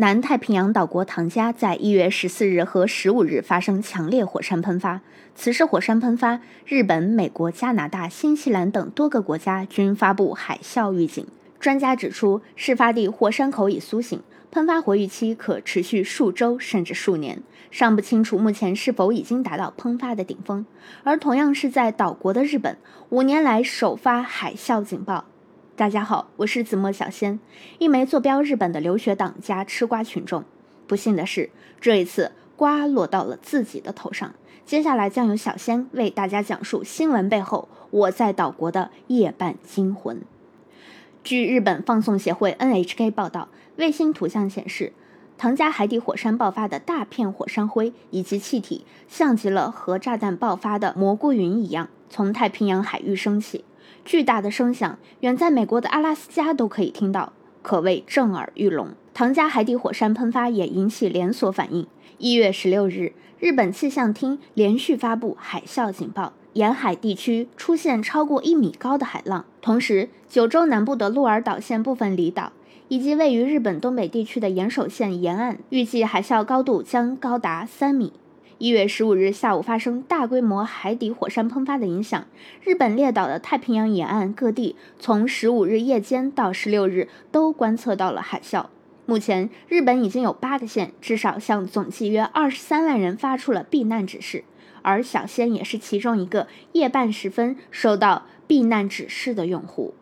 [0.00, 5.00] 南太平洋岛国唐加在一月十四日和十五日发生强烈火山喷发。
[5.34, 11.26] 此次火山喷发，日本、美国、加拿大、新西兰等多个国家均发布海啸预警。
[11.58, 14.22] 专家指出，事发地火山口已苏醒，
[14.52, 17.42] 喷发活跃期可持续数周甚至数年，
[17.72, 20.64] 尚不清楚目前是否已经达到喷发的顶峰。
[21.02, 22.76] 而同样是在岛国的日本，
[23.08, 25.24] 五年来首发海啸警报。
[25.78, 27.38] 大家好，我是子墨小仙，
[27.78, 30.42] 一枚坐标日本的留学党加吃瓜群众。
[30.88, 31.50] 不幸的是，
[31.80, 34.34] 这一次瓜落到了自己的头上。
[34.66, 40.20] 接下来将由小仙为大家讲述新闻背后我在岛国的夜半惊魂。
[41.22, 44.92] 据日本放送协会 NHK 报道，卫星图像显示，
[45.36, 53.64] 唐加海底火山爆发的大片火山灰以及气体，像极了核炸弹爆发的蘑菇云一样，从太平洋海域升起。
[54.08, 58.94] 巨大的声响，远在美国的阿拉斯加都可以听到，可谓震耳欲聋。
[59.12, 61.86] 唐加海底火山喷发也引起连锁反应。
[62.16, 69.44] 一月十六日，日本气象厅连续发布海啸警报，沿海地区出现超过一米高的海浪。
[69.60, 72.52] 同时，九州南部的鹿儿岛县部分离岛，
[72.88, 78.14] 以及位于日本东北地区的岩手县沿岸，预计海啸高度将高达三米。
[78.58, 82.26] 一月十五日下午发生大规模海底火山喷发的影响，
[82.64, 88.66] 日本列岛的太平洋沿岸各地从十五日夜间到十六日都观测到了海啸。
[89.06, 94.42] 目前，日本已经有八个县至少向总计约二十三万人发出了避难指示，
[94.82, 99.94] 而小仙也是其中一个夜半时分收到避难指示的用户。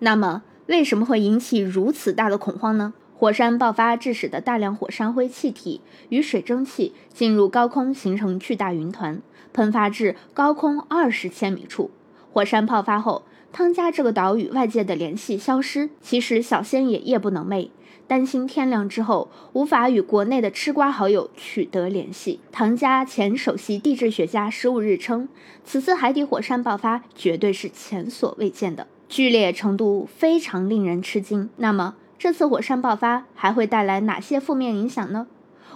[0.00, 2.92] 那么，为什么会引起如此大的恐慌呢？
[3.18, 5.80] 火山爆发致使的大量火山灰气体
[6.10, 9.20] 与水蒸气进入高空，形成巨大云团，
[9.52, 11.90] 喷发至高空二十千米处。
[12.32, 15.90] 火山爆发后，汤加这个岛与外界的联系消失。
[16.00, 17.70] 其实小仙也夜不能寐，
[18.06, 22.38] 担心天亮之后无法与国内的吃瓜好友取得联系。
[22.52, 25.28] 唐加前首席地质学家十五日称，
[25.64, 31.50] 此次海底火山爆发绝对是前所未见的，剧烈程度非常令人吃惊。
[31.56, 31.96] 那么？
[32.18, 35.28] 这次火山爆发还会带来哪些负面影响呢？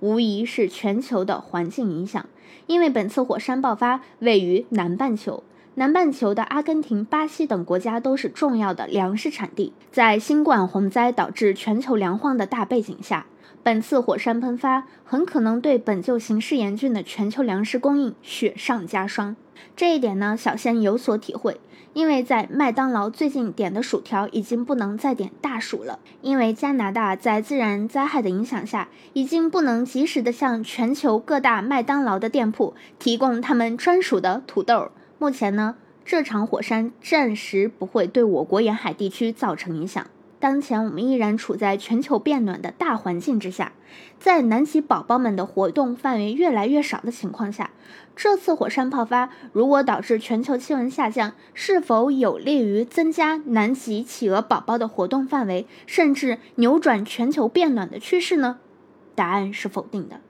[0.00, 2.26] 无疑是全球的环境影响，
[2.66, 5.42] 因为本次火山爆发位于南半球，
[5.76, 9.72] 南半球的阿根廷、巴西等国家都是重要的粮食产地。
[9.90, 13.24] 在新冠洪灾导致全球粮荒的大背景下，
[13.66, 19.34] 本次火山喷发很可能对本就形势严峻的全球粮食供应雪上加霜。
[19.74, 21.60] 这一点呢，小仙有所体会。
[21.92, 34.92] 因为在麦当劳最近点的薯条已经不能再点大薯了，因为加拿大在自然灾害的影响下，已经不能及时的向全球各大麦当劳的店铺提供他们专属的土豆。
[35.18, 40.06] 目前呢，这场火山暂时不会对我国沿海地区造成影响。
[40.38, 43.72] 当前我们依然处在全球变暖的大环境之下，
[44.18, 47.70] 在南极宝宝们的活动范围越来越少的情况下，
[48.14, 58.58] 这次火山爆发如果导致全球气温下降，是否有利于增加南极企鹅宝宝的活动范围，甚至扭转全球变暖的趋势呢？
[59.14, 60.20] 答案是否定的。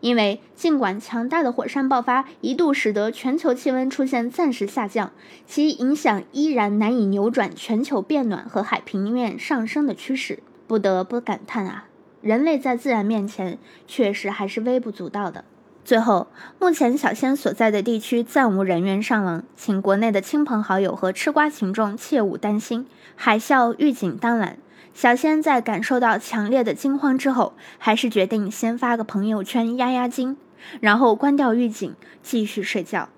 [0.00, 5.12] 因为尽管强大的火山爆发一度使得全球气温出现暂时下降，
[5.46, 10.42] 其影响依然难以扭转全球变暖和海平面上升的趋势。
[10.66, 11.86] 不得不感叹啊，
[12.20, 15.44] 人类在自然面前确实还是微不足道的。
[15.84, 16.28] 最后，
[16.58, 22.86] 目前小仙所在的地区暂无人员伤亡，请国内的亲朋好友和吃瓜群众切勿担心。
[23.16, 24.58] 海啸预警当晚。
[24.92, 30.36] 小仙在感受到强烈的惊慌之后，还是决定先发个朋友圈压压惊，
[30.80, 33.08] 然后关掉预警，继续睡觉。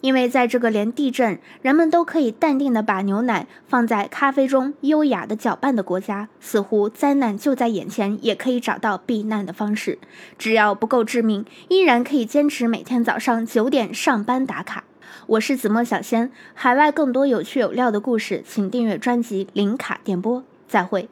[0.00, 10.00] 因为在这个连地震人们都可以淡定的把牛奶放在咖啡中优雅的搅拌的国家，似乎灾难就在眼前，也可以找到避难的方式。
[10.36, 14.82] 只要不够致命，依然可以坚持每天早上九点上班打卡。
[15.28, 20.42] 我是子墨小仙，海外更多有趣有料的故事，请订阅专辑零卡电波。
[20.72, 21.06] 再会。